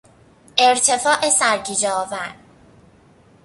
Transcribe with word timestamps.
ارتفاع 0.57 1.29
سرگیجهآور 1.29 2.35